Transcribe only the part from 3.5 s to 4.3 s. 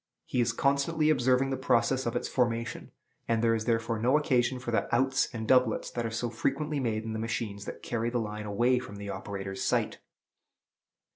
is therefore no